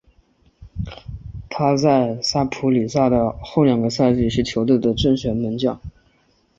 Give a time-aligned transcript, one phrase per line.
[1.47, 5.79] 他在萨普里萨的后两个赛季是球队的正选门将。